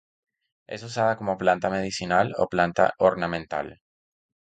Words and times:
Es 0.65 0.81
usada 0.81 1.15
como 1.15 1.37
planta 1.37 1.69
medicinal 1.69 2.33
o 2.39 2.47
planta 2.47 2.95
ornamental. 2.97 3.81